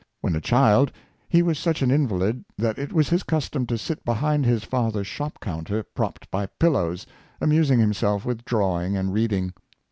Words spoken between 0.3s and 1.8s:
a child he was